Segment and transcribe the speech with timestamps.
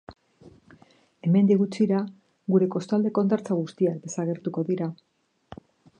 [1.27, 1.99] Hemendik gutxira
[2.55, 4.89] gure kostaldeko hondartza guztiak desagertuko dira.